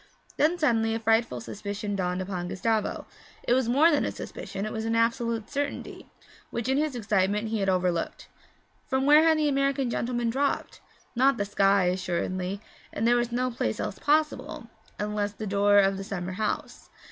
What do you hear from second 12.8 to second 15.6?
and there was no place else possible, unless the